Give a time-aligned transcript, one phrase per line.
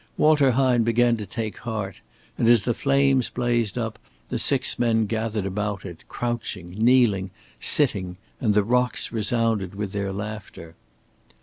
[0.17, 2.01] Walter Hine began to take heart;
[2.35, 8.17] and as the flames blazed up, the six men gathered about it, crouching, kneeling, sitting,
[8.39, 10.73] and the rocks resounded with their laughter.